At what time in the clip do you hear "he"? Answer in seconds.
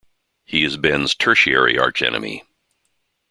0.45-0.63